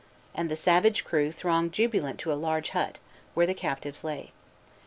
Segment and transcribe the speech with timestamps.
[0.33, 2.97] and the savage crew thronged jubilant to a large hut,
[3.35, 4.31] where the captives lay.